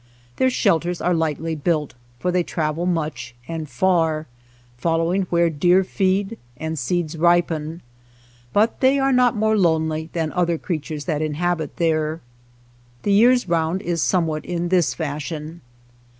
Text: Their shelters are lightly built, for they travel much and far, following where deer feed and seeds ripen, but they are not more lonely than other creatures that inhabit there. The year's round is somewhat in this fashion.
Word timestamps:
Their 0.37 0.49
shelters 0.49 0.99
are 0.99 1.13
lightly 1.13 1.53
built, 1.53 1.93
for 2.17 2.31
they 2.31 2.41
travel 2.41 2.87
much 2.87 3.35
and 3.47 3.69
far, 3.69 4.25
following 4.75 5.27
where 5.29 5.51
deer 5.51 5.83
feed 5.83 6.39
and 6.57 6.79
seeds 6.79 7.15
ripen, 7.15 7.83
but 8.51 8.79
they 8.79 8.97
are 8.97 9.13
not 9.13 9.35
more 9.35 9.55
lonely 9.55 10.09
than 10.13 10.31
other 10.31 10.57
creatures 10.57 11.05
that 11.05 11.21
inhabit 11.21 11.77
there. 11.77 12.19
The 13.03 13.13
year's 13.13 13.47
round 13.47 13.83
is 13.83 14.01
somewhat 14.01 14.43
in 14.43 14.69
this 14.69 14.95
fashion. 14.95 15.61